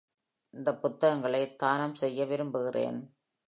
[0.53, 2.99] இந்த புத்தகங்களை தானம் செய்ய விரும்புகிறேன்.